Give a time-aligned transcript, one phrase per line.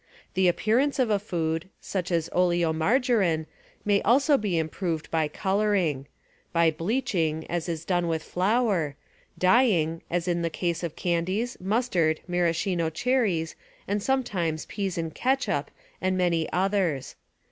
[0.33, 3.45] The appearance of a food, such as oleomargarine,
[3.85, 6.07] may also be improved by coloring;
[6.51, 8.95] by bleaching, as is done with flour;
[9.37, 13.55] dyeing, as in the case of candies, mustard, maraschino cherries,
[13.87, 15.69] and sometimes peas and ketchup
[16.01, 17.15] and many others.